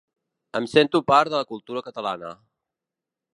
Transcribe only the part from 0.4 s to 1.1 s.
Em sento